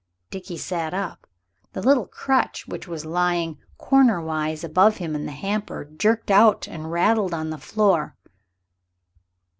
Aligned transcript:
Dickie 0.31 0.57
sat 0.57 0.95
up. 0.95 1.27
The 1.73 1.81
little 1.83 2.07
crutch, 2.07 2.67
which 2.67 2.87
was 2.87 3.05
lying 3.05 3.59
corner 3.77 4.19
wise 4.19 4.63
above 4.63 4.97
him 4.97 5.13
in 5.13 5.27
the 5.27 5.31
hamper, 5.31 5.85
jerked 5.85 6.31
out 6.31 6.67
and 6.67 6.91
rattled 6.91 7.35
on 7.35 7.51
the 7.51 7.59
floor. 7.59 8.15